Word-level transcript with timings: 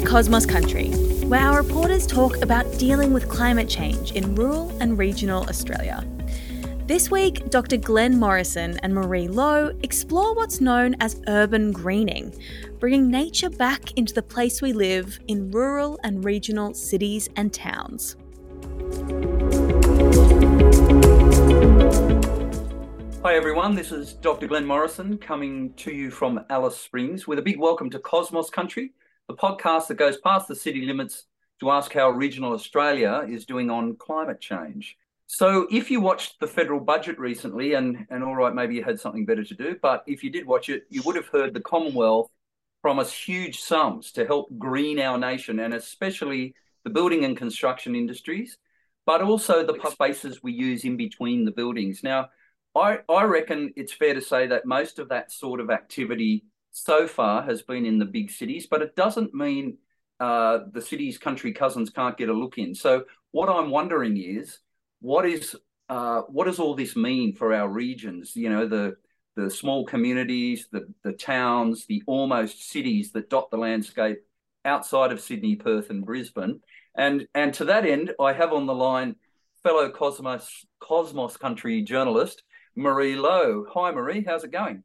to 0.00 0.06
Cosmos 0.06 0.46
Country, 0.46 0.90
where 1.26 1.40
our 1.40 1.60
reporters 1.60 2.06
talk 2.06 2.40
about 2.40 2.78
dealing 2.78 3.12
with 3.12 3.28
climate 3.28 3.68
change 3.68 4.12
in 4.12 4.36
rural 4.36 4.70
and 4.80 4.96
regional 4.96 5.42
Australia. 5.48 6.06
This 6.86 7.10
week, 7.10 7.50
Dr. 7.50 7.78
Glenn 7.78 8.16
Morrison 8.16 8.78
and 8.84 8.94
Marie 8.94 9.26
Low 9.26 9.76
explore 9.82 10.36
what's 10.36 10.60
known 10.60 10.94
as 11.00 11.20
urban 11.26 11.72
greening, 11.72 12.32
bringing 12.78 13.10
nature 13.10 13.50
back 13.50 13.90
into 13.98 14.14
the 14.14 14.22
place 14.22 14.62
we 14.62 14.72
live 14.72 15.18
in 15.26 15.50
rural 15.50 15.98
and 16.04 16.24
regional 16.24 16.74
cities 16.74 17.28
and 17.34 17.52
towns. 17.52 18.14
Hi 23.24 23.34
everyone, 23.34 23.74
this 23.74 23.90
is 23.90 24.12
Dr. 24.12 24.46
Glenn 24.46 24.64
Morrison 24.64 25.18
coming 25.18 25.72
to 25.74 25.90
you 25.90 26.12
from 26.12 26.44
Alice 26.50 26.78
Springs 26.78 27.26
with 27.26 27.40
a 27.40 27.42
big 27.42 27.58
welcome 27.58 27.90
to 27.90 27.98
Cosmos 27.98 28.48
Country, 28.48 28.92
the 29.28 29.34
podcast 29.34 29.88
that 29.88 29.96
goes 29.96 30.16
past 30.18 30.48
the 30.48 30.56
city 30.56 30.86
limits 30.86 31.24
to 31.60 31.70
ask 31.70 31.92
how 31.92 32.10
regional 32.10 32.52
Australia 32.52 33.24
is 33.28 33.44
doing 33.44 33.70
on 33.70 33.96
climate 33.96 34.40
change. 34.40 34.96
So, 35.26 35.66
if 35.70 35.90
you 35.90 36.00
watched 36.00 36.40
the 36.40 36.46
federal 36.46 36.80
budget 36.80 37.18
recently, 37.18 37.74
and, 37.74 38.06
and 38.08 38.24
all 38.24 38.34
right, 38.34 38.54
maybe 38.54 38.74
you 38.74 38.82
had 38.82 38.98
something 38.98 39.26
better 39.26 39.44
to 39.44 39.54
do, 39.54 39.76
but 39.82 40.02
if 40.06 40.24
you 40.24 40.30
did 40.30 40.46
watch 40.46 40.70
it, 40.70 40.84
you 40.88 41.02
would 41.04 41.16
have 41.16 41.28
heard 41.28 41.52
the 41.52 41.60
Commonwealth 41.60 42.30
promise 42.80 43.12
huge 43.12 43.60
sums 43.60 44.12
to 44.12 44.24
help 44.24 44.48
green 44.56 44.98
our 44.98 45.18
nation 45.18 45.58
and 45.60 45.74
especially 45.74 46.54
the 46.84 46.90
building 46.90 47.24
and 47.24 47.36
construction 47.36 47.94
industries, 47.94 48.56
but 49.04 49.20
also 49.20 49.66
the 49.66 49.78
spaces 49.90 50.42
we 50.42 50.52
use 50.52 50.84
in 50.84 50.96
between 50.96 51.44
the 51.44 51.50
buildings. 51.50 52.02
Now, 52.02 52.28
I, 52.74 53.00
I 53.08 53.24
reckon 53.24 53.72
it's 53.76 53.92
fair 53.92 54.14
to 54.14 54.22
say 54.22 54.46
that 54.46 54.64
most 54.64 54.98
of 54.98 55.08
that 55.10 55.32
sort 55.32 55.60
of 55.60 55.70
activity 55.70 56.44
so 56.84 57.06
far 57.06 57.42
has 57.42 57.62
been 57.62 57.86
in 57.86 57.98
the 57.98 58.04
big 58.04 58.30
cities, 58.30 58.66
but 58.66 58.82
it 58.82 58.96
doesn't 58.96 59.34
mean 59.34 59.78
uh, 60.20 60.60
the 60.72 60.80
city's 60.80 61.18
country 61.18 61.52
cousins 61.52 61.90
can't 61.90 62.16
get 62.16 62.28
a 62.28 62.32
look 62.32 62.58
in. 62.58 62.74
So, 62.74 63.04
what 63.30 63.48
I'm 63.48 63.70
wondering 63.70 64.16
is, 64.16 64.58
what 65.00 65.26
is 65.26 65.56
uh, 65.88 66.22
what 66.22 66.44
does 66.44 66.58
all 66.58 66.74
this 66.74 66.96
mean 66.96 67.34
for 67.34 67.54
our 67.54 67.68
regions? 67.68 68.34
You 68.34 68.50
know, 68.50 68.66
the 68.66 68.96
the 69.36 69.50
small 69.50 69.84
communities, 69.84 70.68
the 70.72 70.92
the 71.04 71.12
towns, 71.12 71.86
the 71.86 72.02
almost 72.06 72.70
cities 72.70 73.12
that 73.12 73.30
dot 73.30 73.50
the 73.50 73.58
landscape 73.58 74.18
outside 74.64 75.12
of 75.12 75.20
Sydney, 75.20 75.56
Perth, 75.56 75.90
and 75.90 76.04
Brisbane. 76.04 76.60
And 76.96 77.26
and 77.34 77.54
to 77.54 77.64
that 77.66 77.86
end, 77.86 78.12
I 78.20 78.32
have 78.32 78.52
on 78.52 78.66
the 78.66 78.74
line 78.74 79.16
fellow 79.62 79.90
Cosmos 79.90 80.66
Cosmos 80.80 81.36
Country 81.36 81.82
journalist 81.82 82.42
Marie 82.74 83.16
Low. 83.16 83.66
Hi, 83.72 83.90
Marie. 83.92 84.24
How's 84.26 84.44
it 84.44 84.52
going? 84.52 84.82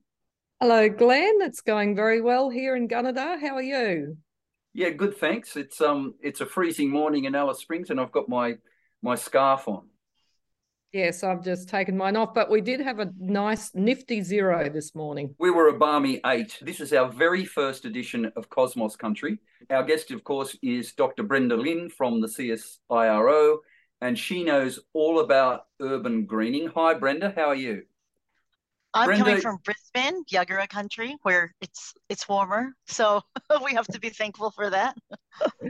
Hello, 0.63 0.87
Glenn. 0.87 1.41
It's 1.41 1.59
going 1.59 1.93
very 1.93 2.21
well 2.21 2.49
here 2.49 2.77
in 2.77 2.87
Gunnedah. 2.87 3.41
How 3.41 3.55
are 3.55 3.61
you? 3.61 4.15
Yeah, 4.73 4.91
good. 4.91 5.17
Thanks. 5.17 5.57
It's 5.57 5.81
um, 5.81 6.13
it's 6.21 6.39
a 6.39 6.45
freezing 6.45 6.89
morning 6.89 7.25
in 7.25 7.35
Alice 7.35 7.59
Springs, 7.59 7.89
and 7.89 7.99
I've 7.99 8.13
got 8.13 8.29
my 8.29 8.55
my 9.01 9.15
scarf 9.15 9.67
on. 9.67 9.89
Yes, 10.93 11.21
I've 11.21 11.43
just 11.43 11.67
taken 11.67 11.97
mine 11.97 12.15
off, 12.15 12.33
but 12.33 12.49
we 12.49 12.61
did 12.61 12.79
have 12.79 12.99
a 12.99 13.11
nice 13.19 13.71
nifty 13.75 14.21
zero 14.21 14.69
this 14.69 14.95
morning. 14.95 15.35
We 15.37 15.51
were 15.51 15.67
a 15.67 15.77
balmy 15.77 16.21
eight. 16.25 16.57
This 16.61 16.79
is 16.79 16.93
our 16.93 17.11
very 17.11 17.43
first 17.43 17.83
edition 17.83 18.31
of 18.37 18.49
Cosmos 18.49 18.95
Country. 18.95 19.39
Our 19.69 19.83
guest, 19.83 20.11
of 20.11 20.23
course, 20.23 20.55
is 20.63 20.93
Dr. 20.93 21.23
Brenda 21.23 21.57
Lin 21.57 21.89
from 21.89 22.21
the 22.21 22.27
CSIRO, 22.27 23.57
and 23.99 24.17
she 24.17 24.45
knows 24.45 24.79
all 24.93 25.19
about 25.19 25.65
urban 25.81 26.25
greening. 26.25 26.67
Hi, 26.67 26.93
Brenda. 26.93 27.33
How 27.35 27.49
are 27.49 27.55
you? 27.55 27.83
I'm 28.93 29.07
Brenda, 29.07 29.23
coming 29.25 29.41
from 29.41 29.57
Brisbane, 29.63 30.23
Yagara 30.31 30.69
country, 30.69 31.17
where 31.23 31.53
it's 31.61 31.93
it's 32.09 32.29
warmer. 32.29 32.75
So 32.87 33.21
we 33.63 33.73
have 33.73 33.87
to 33.87 33.99
be 33.99 34.09
thankful 34.09 34.51
for 34.51 34.69
that. 34.69 34.95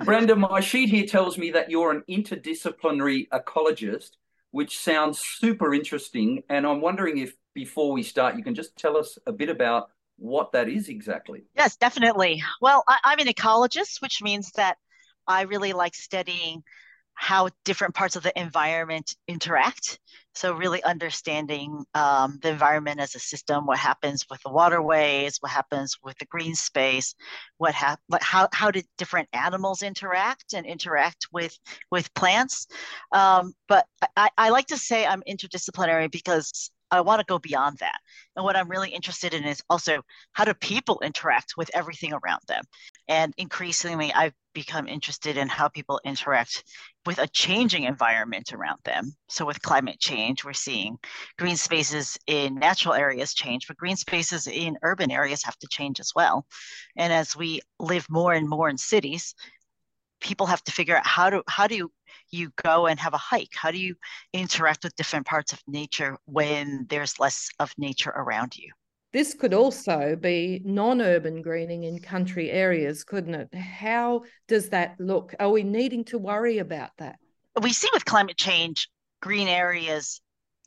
Brenda, 0.03 0.35
my 0.35 0.59
sheet 0.59 0.89
here 0.89 1.05
tells 1.05 1.37
me 1.37 1.51
that 1.51 1.69
you're 1.69 1.91
an 1.91 2.03
interdisciplinary 2.09 3.27
ecologist, 3.29 4.11
which 4.51 4.77
sounds 4.77 5.19
super 5.19 5.73
interesting. 5.73 6.43
And 6.49 6.67
I'm 6.67 6.81
wondering 6.81 7.17
if 7.17 7.33
before 7.53 7.91
we 7.93 8.03
start, 8.03 8.35
you 8.35 8.43
can 8.43 8.55
just 8.55 8.75
tell 8.75 8.97
us 8.97 9.17
a 9.25 9.31
bit 9.31 9.49
about 9.49 9.89
what 10.17 10.51
that 10.51 10.67
is 10.67 10.89
exactly. 10.89 11.43
Yes, 11.55 11.77
definitely. 11.77 12.43
Well, 12.61 12.83
I, 12.87 12.97
I'm 13.03 13.19
an 13.19 13.27
ecologist, 13.27 14.01
which 14.01 14.21
means 14.21 14.51
that 14.55 14.77
I 15.27 15.43
really 15.43 15.73
like 15.73 15.95
studying 15.95 16.63
how 17.15 17.49
different 17.63 17.95
parts 17.95 18.15
of 18.15 18.23
the 18.23 18.37
environment 18.39 19.15
interact. 19.27 19.99
So, 20.35 20.53
really 20.53 20.83
understanding 20.83 21.85
um, 21.93 22.39
the 22.41 22.49
environment 22.49 22.99
as 22.99 23.13
a 23.13 23.19
system, 23.19 23.65
what 23.67 23.77
happens 23.77 24.25
with 24.29 24.41
the 24.41 24.51
waterways, 24.51 25.37
what 25.39 25.51
happens 25.51 25.97
with 26.03 26.17
the 26.17 26.25
green 26.25 26.55
space, 26.55 27.13
what 27.57 27.75
hap- 27.75 28.01
how 28.21 28.47
how 28.51 28.71
did 28.71 28.85
different 28.97 29.29
animals 29.33 29.83
interact 29.83 30.53
and 30.53 30.65
interact 30.65 31.27
with 31.31 31.57
with 31.91 32.13
plants. 32.15 32.67
Um, 33.11 33.53
but 33.67 33.85
I, 34.17 34.29
I 34.37 34.49
like 34.49 34.67
to 34.67 34.77
say 34.77 35.05
I'm 35.05 35.21
interdisciplinary 35.29 36.11
because 36.11 36.71
I 36.93 37.01
want 37.01 37.19
to 37.19 37.25
go 37.25 37.39
beyond 37.39 37.79
that. 37.79 37.97
And 38.35 38.45
what 38.45 38.55
I'm 38.55 38.69
really 38.69 38.89
interested 38.89 39.33
in 39.33 39.45
is 39.45 39.63
also 39.67 40.03
how 40.33 40.45
do 40.45 40.53
people 40.53 41.01
interact 41.03 41.53
with 41.57 41.71
everything 41.73 42.13
around 42.13 42.41
them? 42.47 42.63
And 43.07 43.33
increasingly, 43.37 44.13
I've 44.13 44.33
become 44.53 44.87
interested 44.87 45.35
in 45.35 45.47
how 45.49 45.69
people 45.69 45.99
interact 46.05 46.63
with 47.05 47.19
a 47.19 47.27
changing 47.27 47.83
environment 47.83 48.53
around 48.53 48.79
them. 48.83 49.15
So, 49.29 49.45
with 49.45 49.61
climate 49.61 49.99
change, 49.99 50.43
we're 50.43 50.53
seeing 50.53 50.97
green 51.37 51.57
spaces 51.57 52.17
in 52.27 52.55
natural 52.55 52.93
areas 52.93 53.33
change, 53.33 53.67
but 53.67 53.77
green 53.77 53.97
spaces 53.97 54.47
in 54.47 54.77
urban 54.83 55.11
areas 55.11 55.43
have 55.43 55.57
to 55.59 55.67
change 55.67 55.99
as 55.99 56.11
well. 56.15 56.45
And 56.97 57.11
as 57.13 57.35
we 57.35 57.61
live 57.79 58.07
more 58.09 58.33
and 58.33 58.47
more 58.47 58.69
in 58.69 58.77
cities, 58.77 59.35
people 60.21 60.45
have 60.47 60.63
to 60.63 60.71
figure 60.71 60.97
out 60.97 61.05
how 61.05 61.29
to 61.29 61.43
how 61.47 61.67
do 61.67 61.75
you 61.75 61.91
you 62.31 62.51
go 62.63 62.87
and 62.87 62.99
have 62.99 63.13
a 63.13 63.17
hike? 63.17 63.53
How 63.55 63.71
do 63.71 63.77
you 63.77 63.95
interact 64.33 64.83
with 64.83 64.95
different 64.95 65.25
parts 65.25 65.53
of 65.53 65.61
nature 65.67 66.17
when 66.25 66.85
there's 66.89 67.19
less 67.19 67.49
of 67.59 67.73
nature 67.77 68.11
around 68.11 68.57
you? 68.57 68.71
This 69.13 69.35
could 69.35 69.53
also 69.53 70.15
be 70.15 70.59
non 70.65 70.99
urban 70.99 71.43
greening 71.43 71.83
in 71.83 71.99
country 71.99 72.49
areas, 72.49 73.03
couldn't 73.03 73.35
it? 73.35 73.53
How 73.53 74.23
does 74.47 74.69
that 74.69 74.95
look? 74.99 75.35
Are 75.39 75.51
we 75.51 75.61
needing 75.61 76.03
to 76.05 76.17
worry 76.17 76.57
about 76.57 76.89
that? 76.97 77.17
We 77.61 77.71
see 77.73 77.87
with 77.93 78.05
climate 78.05 78.37
change, 78.37 78.89
green 79.21 79.47
areas 79.47 80.19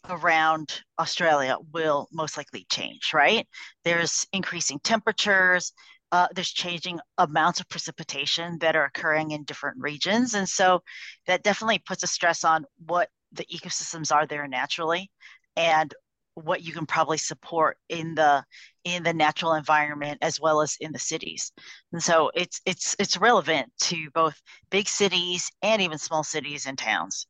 around 0.09 0.81
Australia 1.01 1.57
will 1.73 2.07
most 2.13 2.37
likely 2.37 2.65
change, 2.71 3.13
right? 3.13 3.49
There's 3.85 4.29
increasing 4.33 4.79
temperatures, 4.79 5.73
uh, 6.13 6.29
there's 6.33 6.53
changing 6.53 7.01
amounts 7.19 7.59
of 7.59 7.69
precipitation 7.69 8.59
that 8.61 8.77
are 8.77 8.85
occurring 8.85 9.33
in 9.33 9.43
different 9.43 9.79
regions. 9.81 10.35
And 10.35 10.49
so 10.49 10.85
that 11.27 11.43
definitely 11.43 11.81
puts 11.81 12.05
a 12.05 12.07
stress 12.07 12.45
on 12.45 12.65
what 12.87 13.09
the 13.33 13.45
ecosystems 13.47 14.15
are 14.15 14.25
there 14.25 14.47
naturally 14.47 15.11
and 15.57 15.93
what 16.37 16.63
you 16.63 16.73
can 16.73 16.87
probably 16.87 17.19
support 17.19 17.79
in 17.89 18.15
the 18.15 18.45
in 18.85 19.03
the 19.03 19.13
natural 19.13 19.55
environment 19.55 20.19
as 20.23 20.41
well 20.41 20.61
as 20.61 20.77
in 20.81 20.93
the 20.93 20.99
cities 20.99 21.53
and 21.93 22.03
so 22.03 22.31
it's 22.35 22.61
it's 22.65 22.95
it's 22.99 23.17
relevant 23.17 23.71
to 23.79 24.09
both 24.15 24.41
big 24.71 24.87
cities 24.89 25.51
and 25.63 25.83
even 25.83 25.99
small 25.99 26.23
cities 26.23 26.67
and 26.67 26.79
towns 26.79 27.27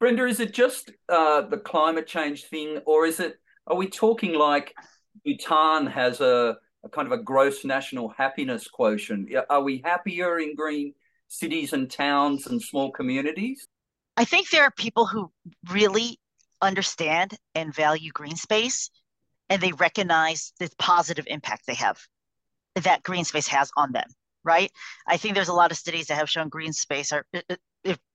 brenda 0.00 0.26
is 0.26 0.40
it 0.40 0.52
just 0.52 0.90
uh, 1.08 1.42
the 1.42 1.58
climate 1.58 2.06
change 2.06 2.44
thing 2.44 2.78
or 2.86 3.06
is 3.06 3.20
it 3.20 3.36
are 3.66 3.76
we 3.76 3.86
talking 3.86 4.34
like 4.34 4.74
bhutan 5.24 5.86
has 5.86 6.20
a 6.20 6.56
a 6.84 6.88
kind 6.88 7.06
of 7.06 7.18
a 7.18 7.22
gross 7.22 7.64
national 7.64 8.10
happiness 8.10 8.68
quotient. 8.68 9.30
Are 9.48 9.62
we 9.62 9.80
happier 9.84 10.38
in 10.38 10.54
green 10.54 10.94
cities 11.28 11.72
and 11.72 11.90
towns 11.90 12.46
and 12.46 12.62
small 12.62 12.92
communities? 12.92 13.66
I 14.16 14.24
think 14.24 14.50
there 14.50 14.62
are 14.62 14.70
people 14.70 15.06
who 15.06 15.32
really 15.70 16.18
understand 16.64 17.36
and 17.54 17.74
value 17.74 18.10
green 18.12 18.36
space 18.36 18.90
and 19.48 19.60
they 19.60 19.72
recognize 19.72 20.52
the 20.58 20.70
positive 20.78 21.26
impact 21.28 21.62
they 21.66 21.74
have 21.74 21.98
that 22.74 23.02
green 23.02 23.24
space 23.24 23.46
has 23.48 23.70
on 23.76 23.92
them 23.92 24.08
right 24.42 24.70
i 25.08 25.16
think 25.16 25.34
there's 25.34 25.48
a 25.48 25.54
lot 25.54 25.70
of 25.70 25.76
studies 25.76 26.06
that 26.06 26.16
have 26.16 26.30
shown 26.30 26.48
green 26.48 26.72
space 26.72 27.12
are 27.12 27.24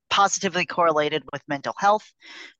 positively 0.09 0.65
correlated 0.65 1.23
with 1.31 1.41
mental 1.47 1.73
health 1.77 2.11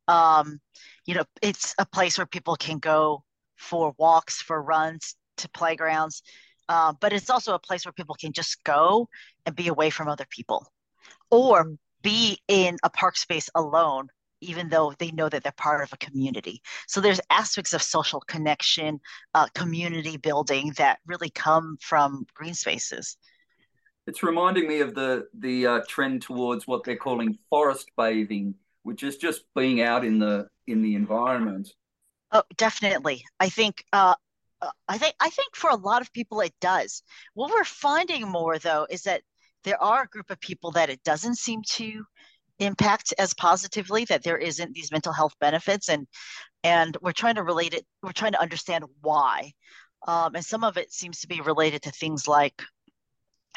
um, 0.07 0.59
you 1.05 1.15
know 1.15 1.23
it's 1.41 1.73
a 1.79 1.85
place 1.85 2.17
where 2.17 2.27
people 2.27 2.55
can 2.55 2.77
go 2.77 3.23
for 3.59 3.93
walks 3.97 4.41
for 4.41 4.61
runs 4.61 5.15
to 5.37 5.49
playgrounds, 5.49 6.23
uh, 6.69 6.93
but 6.99 7.13
it's 7.13 7.29
also 7.29 7.53
a 7.53 7.59
place 7.59 7.85
where 7.85 7.93
people 7.93 8.15
can 8.15 8.31
just 8.31 8.63
go 8.63 9.07
and 9.45 9.55
be 9.55 9.67
away 9.67 9.89
from 9.89 10.07
other 10.07 10.25
people 10.29 10.65
or 11.29 11.63
mm-hmm. 11.63 11.73
be 12.01 12.39
in 12.47 12.77
a 12.83 12.89
park 12.89 13.17
space 13.17 13.49
alone 13.55 14.07
even 14.41 14.69
though 14.69 14.93
they 14.99 15.11
know 15.11 15.29
that 15.29 15.43
they're 15.43 15.51
part 15.53 15.83
of 15.83 15.93
a 15.93 15.97
community. 15.97 16.61
So 16.87 17.01
there's 17.01 17.21
aspects 17.29 17.73
of 17.73 17.81
social 17.81 18.21
connection, 18.21 18.99
uh, 19.33 19.47
community 19.53 20.17
building 20.17 20.73
that 20.77 20.99
really 21.05 21.29
come 21.29 21.77
from 21.81 22.25
green 22.33 22.53
spaces. 22.53 23.17
It's 24.07 24.23
reminding 24.23 24.67
me 24.67 24.79
of 24.79 24.95
the 24.95 25.27
the 25.33 25.67
uh, 25.67 25.81
trend 25.87 26.21
towards 26.23 26.65
what 26.65 26.83
they're 26.83 26.97
calling 26.97 27.37
forest 27.49 27.91
bathing, 27.95 28.55
which 28.83 29.03
is 29.03 29.17
just 29.17 29.43
being 29.55 29.81
out 29.81 30.03
in 30.03 30.19
the 30.19 30.47
in 30.67 30.81
the 30.81 30.95
environment. 30.95 31.73
Oh, 32.31 32.43
definitely. 32.57 33.23
I 33.39 33.49
think 33.49 33.83
uh, 33.93 34.15
I 34.87 34.97
think 34.97 35.15
I 35.19 35.29
think 35.29 35.55
for 35.55 35.69
a 35.69 35.75
lot 35.75 36.01
of 36.01 36.11
people 36.13 36.41
it 36.41 36.53
does. 36.59 37.03
What 37.33 37.51
we're 37.51 37.63
finding 37.63 38.27
more 38.27 38.57
though 38.57 38.87
is 38.89 39.03
that 39.03 39.21
there 39.63 39.81
are 39.81 40.03
a 40.03 40.07
group 40.07 40.29
of 40.29 40.39
people 40.39 40.71
that 40.71 40.89
it 40.89 41.03
doesn't 41.03 41.35
seem 41.35 41.61
to 41.63 42.05
impact 42.59 43.13
as 43.17 43.33
positively 43.33 44.05
that 44.05 44.23
there 44.23 44.37
isn't 44.37 44.73
these 44.73 44.91
mental 44.91 45.13
health 45.13 45.33
benefits 45.39 45.89
and 45.89 46.07
and 46.63 46.97
we're 47.01 47.11
trying 47.11 47.35
to 47.35 47.43
relate 47.43 47.73
it 47.73 47.85
we're 48.03 48.11
trying 48.11 48.33
to 48.33 48.41
understand 48.41 48.85
why. 49.01 49.51
Um, 50.07 50.35
and 50.35 50.45
some 50.45 50.63
of 50.63 50.77
it 50.77 50.93
seems 50.93 51.19
to 51.21 51.27
be 51.27 51.41
related 51.41 51.81
to 51.83 51.91
things 51.91 52.27
like 52.27 52.61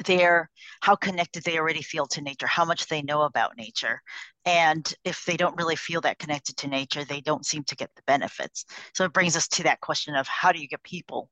their 0.07 0.51
how 0.81 0.97
connected 0.97 1.45
they 1.45 1.59
already 1.59 1.83
feel 1.83 2.07
to 2.07 2.23
nature 2.23 2.47
how 2.47 2.65
much 2.65 2.87
they 2.87 3.03
know 3.03 3.23
about 3.23 3.57
nature. 3.57 4.01
And 4.45 4.93
if 5.05 5.25
they 5.25 5.37
don't 5.37 5.57
really 5.57 5.77
feel 5.77 6.01
that 6.01 6.19
connected 6.19 6.57
to 6.59 6.69
nature 6.69 7.05
they 7.05 7.21
don't 7.21 7.47
seem 7.47 7.65
to 7.65 7.77
get 7.77 7.91
the 7.95 8.03
benefits. 8.07 8.65
So 8.95 9.05
it 9.05 9.13
brings 9.13 9.37
us 9.37 9.49
to 9.49 9.65
that 9.65 9.81
question 9.81 10.15
of 10.15 10.27
how 10.27 10.53
do 10.53 10.61
you 10.61 10.69
get 10.69 10.83
people 10.83 11.31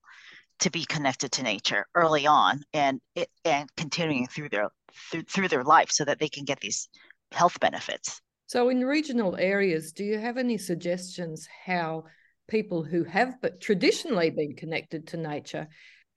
to 0.61 0.71
be 0.71 0.85
connected 0.85 1.33
to 1.33 1.43
nature 1.43 1.87
early 1.95 2.27
on 2.27 2.61
and 2.73 3.01
it 3.15 3.29
and 3.45 3.69
continuing 3.77 4.27
through 4.27 4.51
their 4.51 4.69
through, 5.11 5.23
through 5.23 5.49
their 5.49 5.65
life 5.65 5.91
so 5.91 6.05
that 6.05 6.19
they 6.19 6.29
can 6.29 6.45
get 6.45 6.61
these 6.61 6.89
health 7.32 7.59
benefits 7.61 8.21
so 8.47 8.69
in 8.69 8.85
regional 8.85 9.37
areas 9.37 9.93
do 9.93 10.05
you 10.05 10.19
have 10.19 10.37
any 10.37 10.59
suggestions 10.59 11.49
how 11.65 12.05
people 12.49 12.82
who 12.82 13.05
have 13.05 13.41
but 13.41 13.61
traditionally 13.61 14.31
been 14.31 14.55
connected 14.56 15.06
to 15.06 15.17
nature 15.17 15.69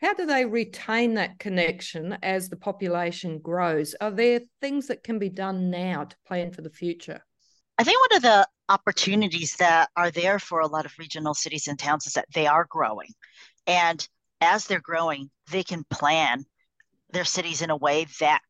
how 0.04 0.14
do 0.14 0.26
they 0.26 0.44
retain 0.44 1.14
that 1.14 1.40
connection 1.40 2.18
as 2.22 2.50
the 2.50 2.58
population 2.58 3.40
grows? 3.40 3.96
Are 4.02 4.12
there 4.12 4.42
things 4.60 4.88
that 4.88 5.02
can 5.02 5.18
be 5.18 5.30
done 5.30 5.70
now 5.70 6.04
to 6.04 6.16
plan 6.28 6.52
for 6.52 6.62
the 6.62 6.70
future? 6.70 7.24
I 7.78 7.86
think 7.86 8.02
one 8.02 8.18
of 8.18 8.22
the 8.22 8.48
opportunities 8.68 9.56
that 9.56 9.90
are 9.96 10.12
there 10.12 10.40
for 10.40 10.60
a 10.60 10.68
lot 10.68 10.86
of 10.86 10.92
regional 11.00 11.34
cities 11.34 11.70
and 11.70 11.80
towns 11.80 12.06
is 12.06 12.14
that 12.14 12.28
they 12.34 12.48
are 12.48 12.68
growing. 12.70 13.12
And 13.66 14.06
as 14.42 14.66
they're 14.68 14.82
growing, 14.82 15.30
they 15.52 15.64
can 15.64 15.86
plan 15.90 16.44
their 17.12 17.24
cities 17.24 17.62
in 17.62 17.70
a 17.70 17.78
way 17.78 18.06
that 18.20 18.42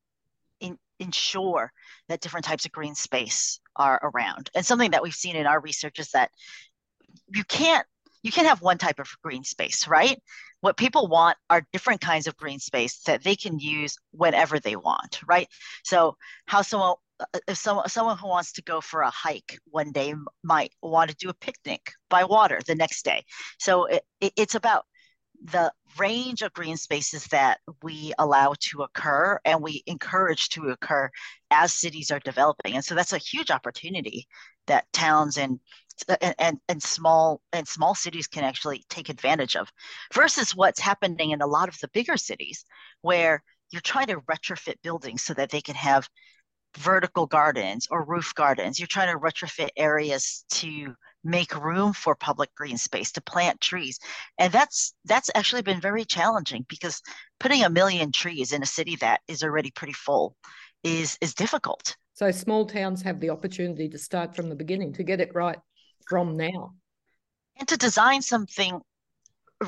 in, 0.59 0.79
ensure 0.99 1.71
that 2.09 2.21
different 2.21 2.45
types 2.45 2.65
of 2.65 2.71
green 2.71 2.95
space 2.95 3.59
are 3.75 3.99
around. 4.03 4.49
And 4.55 4.65
something 4.65 4.91
that 4.91 5.03
we've 5.03 5.13
seen 5.13 5.35
in 5.35 5.47
our 5.47 5.59
research 5.59 5.99
is 5.99 6.11
that 6.11 6.31
you 7.33 7.43
can't 7.43 7.85
you 8.23 8.31
can't 8.31 8.47
have 8.47 8.61
one 8.61 8.77
type 8.77 8.99
of 8.99 9.07
green 9.21 9.43
space, 9.43 9.85
right? 9.87 10.17
What 10.61 10.77
people 10.77 11.09
want 11.09 11.37
are 11.49 11.67
different 11.73 11.99
kinds 11.99 12.25
of 12.25 12.37
green 12.37 12.59
space 12.59 13.01
that 13.01 13.21
they 13.21 13.35
can 13.35 13.59
use 13.59 13.97
whenever 14.11 14.59
they 14.59 14.77
want, 14.77 15.19
right? 15.27 15.47
So 15.83 16.15
how 16.45 16.61
someone 16.61 16.95
uh, 17.19 17.39
if 17.47 17.57
someone 17.57 17.89
someone 17.89 18.17
who 18.17 18.27
wants 18.27 18.53
to 18.53 18.63
go 18.63 18.79
for 18.81 19.01
a 19.01 19.09
hike 19.09 19.59
one 19.65 19.91
day 19.91 20.15
might 20.43 20.71
want 20.81 21.09
to 21.09 21.15
do 21.17 21.29
a 21.29 21.33
picnic 21.33 21.91
by 22.09 22.23
water 22.23 22.59
the 22.65 22.75
next 22.75 23.03
day. 23.03 23.23
So 23.59 23.85
it, 23.85 24.03
it, 24.21 24.33
it's 24.37 24.55
about 24.55 24.85
the 25.43 25.71
range 25.97 26.41
of 26.41 26.53
green 26.53 26.77
spaces 26.77 27.25
that 27.27 27.59
we 27.81 28.13
allow 28.17 28.53
to 28.59 28.83
occur 28.83 29.39
and 29.45 29.61
we 29.61 29.83
encourage 29.85 30.49
to 30.49 30.69
occur 30.69 31.09
as 31.51 31.73
cities 31.73 32.11
are 32.11 32.19
developing. 32.19 32.75
And 32.75 32.83
so 32.83 32.95
that's 32.95 33.13
a 33.13 33.17
huge 33.17 33.51
opportunity 33.51 34.27
that 34.67 34.91
towns 34.93 35.37
and 35.37 35.59
and, 36.39 36.57
and 36.67 36.81
small 36.81 37.41
and 37.51 37.67
small 37.67 37.93
cities 37.93 38.25
can 38.25 38.43
actually 38.43 38.83
take 38.89 39.09
advantage 39.09 39.55
of 39.55 39.71
versus 40.11 40.55
what's 40.55 40.79
happening 40.79 41.31
in 41.31 41.41
a 41.41 41.47
lot 41.47 41.69
of 41.69 41.77
the 41.79 41.87
bigger 41.89 42.17
cities 42.17 42.65
where 43.01 43.43
you're 43.69 43.81
trying 43.81 44.07
to 44.07 44.19
retrofit 44.21 44.81
buildings 44.81 45.21
so 45.21 45.35
that 45.35 45.51
they 45.51 45.61
can 45.61 45.75
have 45.75 46.09
vertical 46.77 47.27
gardens 47.27 47.87
or 47.91 48.03
roof 48.05 48.33
gardens 48.33 48.79
you're 48.79 48.87
trying 48.87 49.13
to 49.13 49.19
retrofit 49.19 49.69
areas 49.77 50.45
to 50.49 50.95
make 51.23 51.55
room 51.55 51.93
for 51.93 52.15
public 52.15 52.53
green 52.55 52.77
space 52.77 53.11
to 53.11 53.21
plant 53.21 53.59
trees 53.61 53.99
and 54.39 54.51
that's 54.51 54.93
that's 55.05 55.29
actually 55.35 55.61
been 55.61 55.79
very 55.79 56.05
challenging 56.05 56.65
because 56.67 57.01
putting 57.39 57.63
a 57.63 57.69
million 57.69 58.11
trees 58.11 58.51
in 58.51 58.61
a 58.61 58.65
city 58.65 58.95
that 58.97 59.21
is 59.27 59.43
already 59.43 59.71
pretty 59.71 59.93
full 59.93 60.35
is 60.83 61.17
is 61.21 61.33
difficult 61.33 61.95
so 62.13 62.29
small 62.29 62.65
towns 62.65 63.01
have 63.01 63.19
the 63.19 63.31
opportunity 63.31 63.89
to 63.89 63.97
start 63.97 64.35
from 64.35 64.49
the 64.49 64.55
beginning 64.55 64.93
to 64.93 65.03
get 65.03 65.19
it 65.19 65.33
right 65.33 65.57
from 66.07 66.37
now. 66.37 66.73
And 67.57 67.67
to 67.67 67.77
design 67.77 68.21
something 68.21 68.79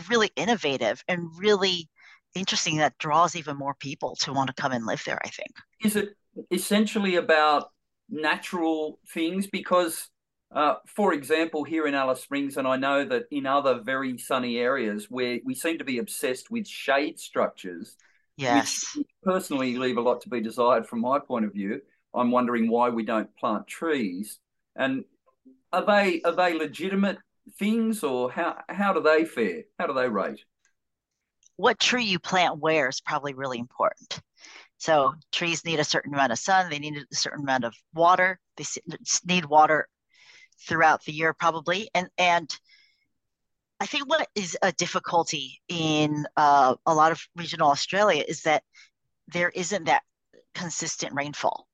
really 0.09 0.29
innovative 0.35 1.03
and 1.07 1.29
really 1.37 1.89
interesting 2.35 2.77
that 2.77 2.97
draws 2.99 3.35
even 3.35 3.57
more 3.57 3.75
people 3.79 4.15
to 4.21 4.33
want 4.33 4.47
to 4.47 4.61
come 4.61 4.71
and 4.73 4.85
live 4.85 5.03
there, 5.05 5.19
I 5.23 5.29
think. 5.29 5.51
Is 5.83 5.95
it 5.95 6.15
essentially 6.51 7.15
about 7.15 7.69
natural 8.09 8.99
things? 9.09 9.47
Because, 9.47 10.09
uh, 10.51 10.75
for 10.87 11.13
example, 11.13 11.63
here 11.63 11.87
in 11.87 11.93
Alice 11.93 12.21
Springs, 12.21 12.57
and 12.57 12.67
I 12.67 12.77
know 12.77 13.03
that 13.05 13.25
in 13.31 13.45
other 13.45 13.79
very 13.79 14.17
sunny 14.17 14.57
areas 14.57 15.07
where 15.09 15.39
we 15.43 15.55
seem 15.55 15.79
to 15.79 15.83
be 15.83 15.97
obsessed 15.97 16.49
with 16.51 16.67
shade 16.67 17.19
structures, 17.19 17.95
yes, 18.37 18.85
which 18.95 19.07
personally 19.23 19.77
leave 19.77 19.97
a 19.97 20.01
lot 20.01 20.21
to 20.21 20.29
be 20.29 20.41
desired 20.41 20.87
from 20.87 21.01
my 21.01 21.19
point 21.19 21.45
of 21.45 21.53
view. 21.53 21.81
I'm 22.13 22.31
wondering 22.31 22.69
why 22.69 22.89
we 22.89 23.03
don't 23.03 23.35
plant 23.35 23.67
trees. 23.67 24.39
And 24.75 25.03
are 25.73 25.85
they 25.85 26.21
are 26.21 26.31
they 26.31 26.53
legitimate 26.53 27.17
things 27.59 28.03
or 28.03 28.31
how 28.31 28.57
how 28.69 28.93
do 28.93 29.01
they 29.01 29.25
fare? 29.25 29.63
How 29.77 29.87
do 29.87 29.93
they 29.93 30.07
rate? 30.07 30.43
What 31.57 31.79
tree 31.79 32.05
you 32.05 32.19
plant 32.19 32.59
where 32.59 32.87
is 32.87 33.01
probably 33.01 33.33
really 33.33 33.59
important. 33.59 34.19
So 34.77 35.13
trees 35.31 35.63
need 35.65 35.79
a 35.79 35.85
certain 35.85 36.13
amount 36.13 36.33
of 36.33 36.39
sun, 36.39 36.69
they 36.69 36.79
need 36.79 36.97
a 36.97 37.15
certain 37.15 37.43
amount 37.43 37.63
of 37.63 37.73
water. 37.93 38.39
They 38.57 38.65
need 39.25 39.45
water 39.45 39.87
throughout 40.59 41.03
the 41.03 41.11
year 41.11 41.33
probably 41.33 41.89
and 41.93 42.09
and 42.17 42.57
I 43.79 43.85
think 43.85 44.07
what 44.07 44.27
is 44.35 44.57
a 44.61 44.71
difficulty 44.71 45.61
in 45.67 46.25
uh, 46.37 46.75
a 46.85 46.93
lot 46.93 47.11
of 47.11 47.21
regional 47.35 47.71
Australia 47.71 48.23
is 48.25 48.43
that 48.43 48.63
there 49.27 49.49
isn't 49.49 49.85
that 49.85 50.03
consistent 50.53 51.13
rainfall. 51.13 51.67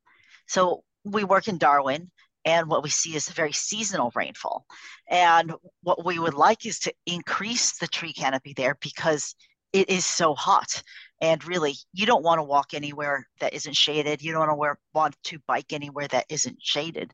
So 0.47 0.83
we 1.03 1.23
work 1.23 1.47
in 1.47 1.57
Darwin, 1.57 2.09
and 2.43 2.67
what 2.67 2.83
we 2.83 2.89
see 2.89 3.15
is 3.15 3.29
very 3.29 3.51
seasonal 3.51 4.11
rainfall. 4.15 4.65
And 5.09 5.53
what 5.83 6.03
we 6.03 6.17
would 6.17 6.33
like 6.33 6.65
is 6.65 6.79
to 6.79 6.93
increase 7.05 7.77
the 7.77 7.87
tree 7.87 8.13
canopy 8.13 8.53
there 8.55 8.77
because 8.81 9.35
it 9.71 9.89
is 9.89 10.05
so 10.05 10.33
hot. 10.33 10.81
And 11.21 11.45
really, 11.45 11.75
you 11.93 12.07
don't 12.07 12.23
want 12.23 12.39
to 12.39 12.43
walk 12.43 12.73
anywhere 12.73 13.27
that 13.39 13.53
isn't 13.53 13.75
shaded. 13.75 14.23
You 14.23 14.31
don't 14.31 14.39
want 14.39 14.51
to 14.51 14.55
wear, 14.55 14.79
want 14.93 15.15
to 15.25 15.39
bike 15.47 15.71
anywhere 15.71 16.07
that 16.07 16.25
isn't 16.29 16.57
shaded. 16.59 17.13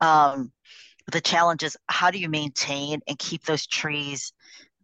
Um, 0.00 0.52
the 1.10 1.20
challenge 1.20 1.62
is 1.62 1.76
how 1.88 2.10
do 2.10 2.18
you 2.18 2.28
maintain 2.28 3.00
and 3.06 3.18
keep 3.18 3.44
those 3.44 3.66
trees 3.66 4.32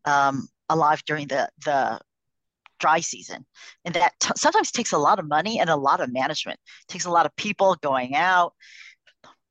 um, 0.05 0.49
alive 0.69 1.03
during 1.07 1.27
the 1.29 1.49
the 1.65 2.01
dry 2.79 3.01
season 3.01 3.45
and 3.85 3.95
that 3.95 4.13
t- 4.21 4.31
sometimes 4.37 4.71
takes 4.71 4.93
a 4.93 4.99
lot 4.99 5.19
of 5.19 5.27
money 5.27 5.59
and 5.59 5.69
a 5.69 5.75
lot 5.75 6.01
of 6.01 6.13
management 6.13 6.59
it 6.89 6.93
takes 6.93 7.07
a 7.07 7.11
lot 7.11 7.27
of 7.27 7.35
people 7.35 7.75
going 7.83 8.15
out 8.15 8.53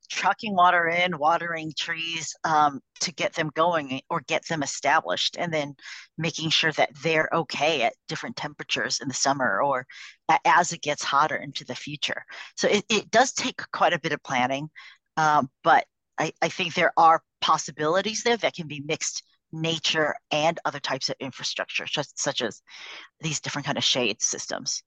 trucking 0.10 0.56
water 0.56 0.88
in, 0.88 1.18
watering 1.18 1.74
trees 1.78 2.34
um, 2.44 2.80
to 3.02 3.14
get 3.14 3.34
them 3.34 3.52
going 3.56 4.02
or 4.10 4.22
get 4.28 4.48
them 4.48 4.64
established, 4.64 5.36
and 5.38 5.54
then 5.54 5.76
making 6.18 6.50
sure 6.50 6.72
that 6.74 6.90
they're 7.04 7.30
okay 7.34 7.84
at 7.84 7.94
different 8.08 8.36
temperatures 8.36 9.00
in 9.02 9.08
the 9.08 9.14
summer 9.14 9.62
or 9.62 9.86
as 10.46 10.72
it 10.72 10.82
gets 10.82 11.04
hotter 11.04 11.36
into 11.36 11.66
the 11.66 11.76
future. 11.76 12.24
So 12.56 12.68
it, 12.68 12.86
it 12.90 13.12
does 13.12 13.34
take 13.34 13.62
quite 13.72 13.94
a 13.94 14.00
bit 14.00 14.14
of 14.14 14.24
planning, 14.24 14.70
um, 15.18 15.50
but 15.64 15.86
I, 16.20 16.34
I 16.42 16.50
think 16.50 16.74
there 16.74 16.94
are 16.98 17.24
possibilities 17.42 18.24
there 18.24 18.38
that 18.38 18.56
can 18.56 18.68
be 18.68 18.82
mixed 18.86 19.24
nature 19.52 20.16
and 20.32 20.60
other 20.66 20.80
types 20.80 21.10
of 21.10 21.16
infrastructure, 21.20 21.86
just, 21.86 22.20
such 22.20 22.42
as 22.42 22.62
these 23.22 23.40
different 23.40 23.66
kind 23.66 23.78
of 23.78 23.84
shade 23.84 24.22
systems. 24.22 24.84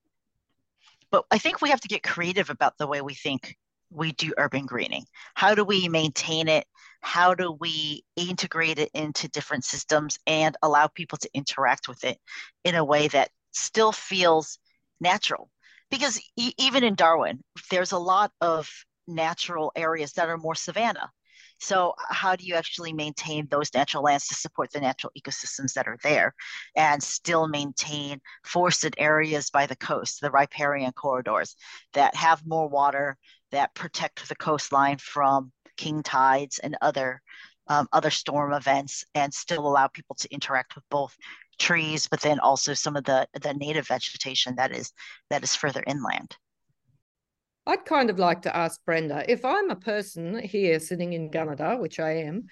But 1.11 1.25
I 1.31 1.39
think 1.39 1.61
we 1.61 1.71
have 1.71 1.81
to 1.81 1.89
get 1.89 2.03
creative 2.03 2.51
about 2.51 2.79
the 2.79 2.87
way 2.87 3.01
we 3.01 3.15
think 3.15 3.57
we 3.91 4.13
do 4.13 4.33
urban 4.39 4.67
greening? 4.67 5.05
How 5.35 5.55
do 5.55 5.65
we 5.65 5.89
maintain 5.89 6.49
it? 6.49 6.67
How 7.01 7.35
do 7.35 7.53
we 7.53 8.05
integrate 8.17 8.79
it 8.79 8.91
into 8.95 9.29
different 9.29 9.65
systems 9.65 10.19
and 10.27 10.57
allow 10.63 10.87
people 10.87 11.19
to 11.19 11.31
interact 11.35 11.89
with 11.89 12.05
it 12.05 12.19
in 12.65 12.75
a 12.75 12.85
way 12.85 13.09
that 13.09 13.31
still 13.53 13.93
feels 13.93 14.59
natural? 15.01 15.51
Because 15.91 16.21
e- 16.37 16.53
even 16.59 16.85
in 16.85 16.95
Darwin, 16.95 17.43
there's 17.71 17.93
a 17.93 17.99
lot 17.99 18.33
of 18.41 18.71
natural 19.09 19.73
areas 19.75 20.13
that 20.13 20.29
are 20.29 20.39
more 20.39 20.55
savanna. 20.55 21.11
So, 21.61 21.95
how 22.09 22.37
do 22.37 22.45
you 22.45 22.55
actually 22.55 22.93
maintain 22.93 23.47
those 23.51 23.73
natural 23.75 24.03
lands 24.03 24.27
to 24.29 24.35
support 24.35 24.71
the 24.73 24.81
natural 24.81 25.13
ecosystems 25.19 25.75
that 25.75 25.87
are 25.87 25.99
there 26.03 26.35
and 26.75 27.03
still 27.03 27.49
maintain 27.49 28.21
forested 28.45 28.95
areas 28.99 29.51
by 29.51 29.67
the 29.67 29.77
coast, 29.77 30.21
the 30.21 30.31
riparian 30.31 30.93
corridors 30.93 31.57
that 31.93 32.15
have 32.15 32.47
more 32.47 32.69
water, 32.69 33.17
that 33.51 33.75
protect 33.75 34.29
the 34.29 34.37
coastline 34.37 34.99
from 34.99 35.53
king 35.77 36.03
tides 36.03 36.59
and 36.59 36.77
other 36.81 37.23
um, 37.69 37.89
other 37.93 38.11
storm 38.11 38.53
events 38.53 39.05
and 39.15 39.33
still 39.33 39.67
allow 39.67 39.87
people 39.87 40.17
to 40.17 40.33
interact 40.33 40.75
with 40.75 40.85
both 40.91 41.17
trees 41.59 42.09
but 42.09 42.21
then 42.21 42.41
also 42.41 42.75
some 42.75 42.97
of 42.97 43.05
the 43.05 43.27
the 43.43 43.55
native 43.55 43.87
vegetation 43.87 44.57
that 44.57 44.73
is 44.73 44.93
that 45.29 45.43
is 45.43 45.55
further 45.55 45.85
inland 45.87 46.37
I'd 47.67 47.85
kind 47.85 48.11
of 48.11 48.19
like 48.19 48.43
to 48.43 48.57
ask 48.57 48.85
Brenda 48.85 49.25
if 49.31 49.45
I'm 49.45 49.71
a 49.71 49.77
person 49.77 50.39
here 50.39 50.81
sitting 50.81 51.13
in 51.13 51.31
Gunnedah, 51.31 51.81
which 51.81 52.01
I 52.01 52.13
am, 52.23 52.47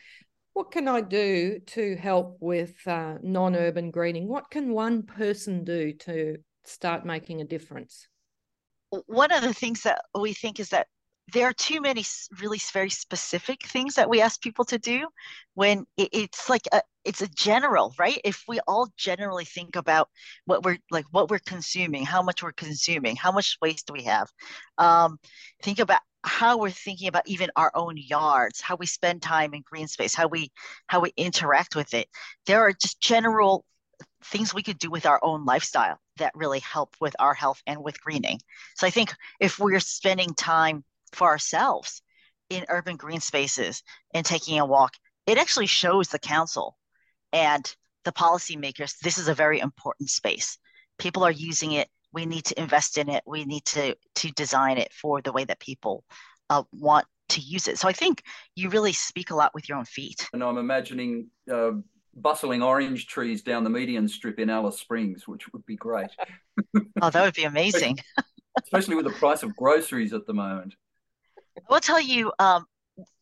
what 0.53 0.71
can 0.71 0.89
I 0.89 1.01
do 1.01 1.59
to 1.59 1.97
help 1.97 2.39
with 2.41 2.75
uh, 2.87 3.15
non 3.23 3.57
urban 3.57 3.91
greening? 3.91 4.29
What 4.29 4.51
can 4.51 4.73
one 4.73 5.03
person 5.03 5.65
do 5.65 5.93
to 5.93 6.37
start 6.65 7.07
making 7.07 7.41
a 7.41 7.45
difference? 7.45 8.09
one 9.07 9.31
of 9.33 9.43
the 9.43 9.53
things 9.53 9.83
that 9.83 10.03
we 10.19 10.33
think 10.33 10.59
is 10.61 10.71
that 10.71 10.87
there 11.33 11.49
are 11.49 11.53
too 11.53 11.81
many 11.81 12.05
really 12.41 12.61
very 12.73 12.91
specific 12.91 13.67
things 13.67 13.95
that 13.95 14.09
we 14.09 14.21
ask 14.21 14.41
people 14.41 14.65
to 14.65 14.79
do 14.79 15.07
when 15.55 15.85
it's 15.97 16.49
like 16.49 16.67
a, 16.73 16.81
it's 17.05 17.23
a 17.23 17.29
general 17.29 17.95
right? 17.99 18.21
If 18.25 18.45
we 18.49 18.61
all 18.67 18.89
generally 18.97 19.45
think 19.45 19.77
about 19.77 20.09
what 20.47 20.65
we're 20.65 20.79
like 20.91 21.05
what 21.11 21.31
we're 21.31 21.39
consuming 21.41 22.05
how 22.05 22.23
much 22.23 22.43
we're 22.43 22.53
consuming 22.53 23.17
how 23.17 23.33
much 23.33 23.59
waste 23.61 23.87
do 23.87 23.93
we 23.93 24.05
have 24.05 24.29
um, 24.79 25.19
think 25.63 25.79
about 25.79 26.01
how 26.25 26.59
we're 26.59 26.71
thinking 26.71 27.09
about 27.09 27.27
even 27.29 27.49
our 27.57 27.71
own 27.75 27.97
yards 27.97 28.61
how 28.61 28.77
we 28.77 28.87
spend 28.87 29.23
time 29.23 29.55
in 29.55 29.63
green 29.63 29.87
space 29.87 30.15
how 30.15 30.27
we 30.27 30.51
how 30.87 31.01
we 31.01 31.13
interact 31.17 31.77
with 31.77 31.95
it. 31.95 32.09
There 32.47 32.61
are 32.61 32.73
just 32.73 33.01
general 33.01 33.65
things 34.25 34.55
we 34.55 34.63
could 34.63 34.79
do 34.79 34.91
with 34.91 35.07
our 35.07 35.21
own 35.23 35.45
lifestyle 35.45 35.99
that 36.19 36.33
really 36.35 36.61
help 36.61 36.97
with 37.01 37.15
our 37.19 37.35
health 37.35 37.63
and 37.67 37.83
with 37.83 38.01
greening. 38.01 38.41
So 38.77 38.87
i 38.87 38.91
think 38.91 39.15
if 39.41 39.59
we're 39.59 39.81
spending 39.81 40.35
time 40.35 40.85
for 41.13 41.29
ourselves 41.29 42.03
in 42.51 42.65
urban 42.69 42.97
green 42.97 43.21
spaces 43.21 43.83
and 44.15 44.25
taking 44.25 44.59
a 44.59 44.67
walk, 44.67 44.95
it 45.27 45.39
actually 45.39 45.67
shows 45.67 46.09
the 46.09 46.19
council 46.19 46.77
and 47.33 47.75
the 48.05 48.13
policymakers 48.13 48.99
this 49.03 49.19
is 49.19 49.29
a 49.29 49.35
very 49.35 49.61
important 49.61 50.09
space. 50.09 50.59
People 50.99 51.25
are 51.25 51.31
using 51.31 51.73
it. 51.73 51.89
We 52.13 52.25
need 52.25 52.45
to 52.47 52.61
invest 52.61 52.97
in 52.97 53.09
it. 53.11 53.23
We 53.27 53.45
need 53.45 53.65
to 53.67 53.95
to 54.17 54.31
design 54.33 54.79
it 54.79 54.93
for 54.93 55.21
the 55.21 55.33
way 55.33 55.45
that 55.45 55.61
people 55.61 56.05
uh, 56.49 56.63
want 56.73 57.07
to 57.31 57.41
use 57.41 57.69
it. 57.69 57.79
So 57.79 57.89
I 57.89 57.93
think 57.93 58.23
you 58.57 58.71
really 58.71 58.93
speak 58.93 59.31
a 59.31 59.35
lot 59.35 59.53
with 59.55 59.69
your 59.69 59.77
own 59.77 59.85
feet. 59.85 60.27
And 60.33 60.43
I'm 60.43 60.57
imagining 60.57 61.29
uh, 61.53 61.73
bustling 62.15 62.63
orange 62.63 63.07
trees 63.07 63.43
down 63.43 63.65
the 63.65 63.71
median 63.71 64.09
strip 64.09 64.39
in 64.39 64.51
Alice 64.51 64.79
Springs, 64.79 65.29
which 65.29 65.53
would 65.53 65.65
be 65.67 65.77
great. 65.77 66.09
oh, 67.03 67.11
that 67.11 67.23
would 67.23 67.35
be 67.35 67.45
amazing. 67.45 67.99
Especially 68.63 68.97
with 68.97 69.05
the 69.05 69.13
price 69.13 69.43
of 69.43 69.55
groceries 69.55 70.13
at 70.13 70.27
the 70.27 70.35
moment. 70.35 70.75
I 71.59 71.73
will 71.73 71.81
tell 71.81 72.01
you, 72.01 72.33
um, 72.39 72.67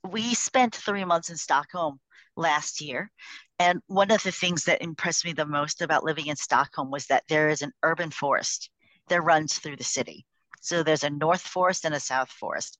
we 0.08 0.34
spent 0.34 0.74
three 0.74 1.04
months 1.04 1.30
in 1.30 1.36
Stockholm 1.36 2.00
last 2.36 2.80
year. 2.80 3.10
And 3.58 3.80
one 3.86 4.10
of 4.10 4.22
the 4.22 4.32
things 4.32 4.64
that 4.64 4.82
impressed 4.82 5.24
me 5.24 5.32
the 5.32 5.46
most 5.46 5.80
about 5.80 6.04
living 6.04 6.26
in 6.26 6.36
Stockholm 6.36 6.90
was 6.90 7.06
that 7.06 7.24
there 7.28 7.48
is 7.48 7.62
an 7.62 7.72
urban 7.82 8.10
forest 8.10 8.70
that 9.08 9.22
runs 9.22 9.58
through 9.58 9.76
the 9.76 9.84
city. 9.84 10.26
So 10.60 10.82
there's 10.82 11.04
a 11.04 11.10
north 11.10 11.40
forest 11.40 11.84
and 11.84 11.94
a 11.94 12.00
south 12.00 12.30
forest. 12.30 12.78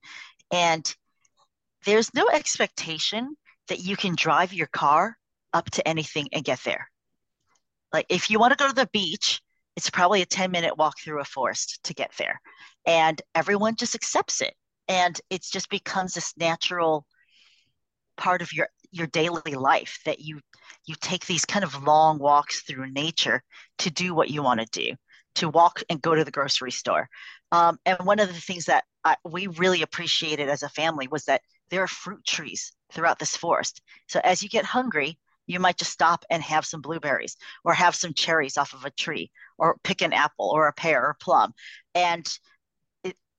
And 0.51 0.95
there's 1.85 2.13
no 2.15 2.29
expectation 2.29 3.37
that 3.69 3.81
you 3.81 3.97
can 3.97 4.15
drive 4.15 4.53
your 4.53 4.67
car 4.67 5.17
up 5.53 5.71
to 5.71 5.89
anything 5.89 6.29
and 6.33 6.45
get 6.45 6.61
there. 6.65 6.91
Like 7.93 8.07
if 8.09 8.31
you 8.31 8.39
want 8.39 8.53
to 8.53 8.63
go 8.63 8.69
to 8.69 8.75
the 8.75 8.91
beach, 8.93 9.41
it's 9.77 9.91
probably 9.91 10.21
a 10.21 10.27
10 10.27 10.51
minute 10.51 10.77
walk 10.77 10.99
through 10.99 11.21
a 11.21 11.25
forest 11.25 11.81
to 11.85 11.95
get 11.95 12.13
there. 12.19 12.41
And 12.87 13.21
everyone 13.35 13.77
just 13.77 13.95
accepts 13.95 14.43
it 14.43 14.55
and 14.89 15.21
it 15.31 15.43
just 15.43 15.69
becomes 15.71 16.15
this 16.15 16.33
natural 16.37 17.07
part 18.17 18.43
of 18.43 18.53
your 18.53 18.69
your 18.93 19.07
daily 19.09 19.55
life 19.55 19.99
that 20.05 20.21
you 20.21 20.41
you 20.87 20.95
take 21.01 21.27
these 21.27 21.45
kind 21.45 21.65
of 21.65 21.83
long 21.83 22.19
walks 22.19 22.63
through 22.63 22.91
nature 22.91 23.43
to 23.79 23.91
do 23.91 24.15
what 24.15 24.31
you 24.31 24.43
want 24.43 24.61
to 24.61 24.67
do 24.67 24.95
to 25.35 25.49
walk 25.51 25.83
and 25.91 26.01
go 26.01 26.15
to 26.15 26.25
the 26.25 26.31
grocery 26.31 26.71
store. 26.71 27.11
Um, 27.53 27.79
and 27.85 27.99
one 28.05 28.21
of 28.21 28.29
the 28.29 28.41
things 28.41 28.65
that 28.67 28.85
I, 29.05 29.17
we 29.23 29.49
really 29.49 29.83
appreciated 29.83 30.49
as 30.49 30.63
a 30.63 30.69
family 30.71 31.09
was 31.09 31.25
that 31.25 31.43
there 31.69 31.83
are 31.83 31.89
fruit 31.89 32.25
trees 32.25 32.73
throughout 32.91 33.19
this 33.19 33.37
forest. 33.37 33.83
So 34.09 34.19
as 34.25 34.43
you 34.43 34.49
get 34.49 34.65
hungry 34.65 35.19
you 35.47 35.61
might 35.61 35.79
just 35.79 35.93
stop 35.93 36.25
and 36.31 36.43
have 36.43 36.67
some 36.67 36.81
blueberries 36.81 37.37
or 37.65 37.73
have 37.73 37.95
some 37.95 38.13
cherries 38.15 38.57
off 38.57 38.75
of 38.75 38.85
a 38.85 38.91
tree 38.91 39.31
or 39.59 39.79
pick 39.83 40.03
an 40.03 40.13
apple 40.13 40.51
or 40.53 40.67
a 40.67 40.73
pear 40.73 41.05
or 41.05 41.17
plum. 41.21 41.53
And 41.95 42.27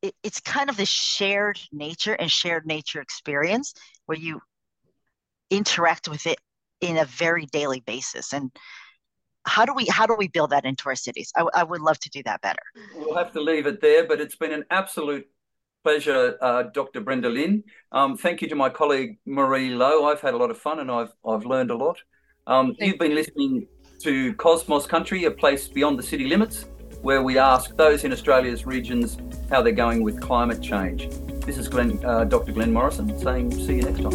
it, 0.01 0.13
it's 0.23 0.39
kind 0.39 0.69
of 0.69 0.77
this 0.77 0.89
shared 0.89 1.59
nature 1.71 2.13
and 2.13 2.31
shared 2.31 2.65
nature 2.65 3.01
experience 3.01 3.73
where 4.05 4.17
you 4.17 4.41
interact 5.49 6.07
with 6.07 6.27
it 6.27 6.37
in 6.81 6.97
a 6.97 7.05
very 7.05 7.45
daily 7.47 7.79
basis. 7.81 8.33
And 8.33 8.51
how 9.45 9.65
do 9.65 9.73
we 9.73 9.85
how 9.87 10.05
do 10.05 10.15
we 10.17 10.27
build 10.27 10.49
that 10.51 10.65
into 10.65 10.89
our 10.89 10.95
cities? 10.95 11.31
I, 11.35 11.45
I 11.53 11.63
would 11.63 11.81
love 11.81 11.99
to 11.99 12.09
do 12.09 12.21
that 12.23 12.41
better. 12.41 12.61
We'll 12.95 13.15
have 13.15 13.31
to 13.33 13.41
leave 13.41 13.65
it 13.65 13.81
there 13.81 14.05
but 14.05 14.19
it's 14.19 14.35
been 14.35 14.51
an 14.51 14.65
absolute 14.69 15.25
pleasure 15.83 16.37
uh, 16.41 16.63
dr 16.63 16.99
brenda 17.01 17.29
lin. 17.29 17.63
Um, 17.91 18.17
thank 18.17 18.41
you 18.41 18.49
to 18.49 18.55
my 18.55 18.69
colleague 18.69 19.19
marie 19.25 19.69
low. 19.69 20.05
I've 20.05 20.21
had 20.21 20.33
a 20.33 20.37
lot 20.37 20.51
of 20.51 20.57
fun 20.57 20.79
and 20.79 20.91
i've 20.91 21.13
i've 21.25 21.45
learned 21.45 21.71
a 21.71 21.77
lot. 21.77 21.97
Um, 22.45 22.75
you've 22.79 22.99
been 22.99 23.15
listening 23.15 23.67
to 23.99 24.33
cosmos 24.35 24.85
country 24.85 25.23
a 25.23 25.31
place 25.31 25.67
beyond 25.67 25.97
the 25.97 26.03
city 26.03 26.25
limits 26.25 26.65
where 27.01 27.21
we 27.21 27.37
ask 27.37 27.75
those 27.75 28.03
in 28.03 28.11
australia's 28.11 28.65
regions 28.65 29.17
how 29.49 29.61
they're 29.61 29.71
going 29.71 30.03
with 30.03 30.19
climate 30.21 30.61
change. 30.61 31.09
This 31.45 31.57
is 31.57 31.69
Glenn, 31.69 32.03
uh, 32.03 32.25
Dr. 32.25 32.51
Glenn 32.51 32.73
Morrison 32.73 33.17
saying, 33.19 33.51
see 33.51 33.75
you 33.75 33.83
next 33.83 34.01
time. 34.01 34.11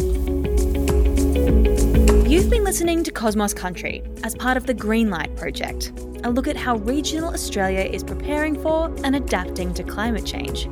You've 2.27 2.49
been 2.49 2.63
listening 2.63 3.03
to 3.03 3.11
Cosmos 3.11 3.53
Country 3.53 4.01
as 4.23 4.33
part 4.35 4.57
of 4.57 4.65
the 4.65 4.73
Greenlight 4.73 5.35
Project, 5.35 5.91
a 6.23 6.29
look 6.29 6.47
at 6.47 6.55
how 6.55 6.77
regional 6.77 7.33
Australia 7.33 7.81
is 7.81 8.03
preparing 8.03 8.59
for 8.61 8.93
and 9.03 9.15
adapting 9.15 9.73
to 9.75 9.83
climate 9.83 10.25
change. 10.25 10.67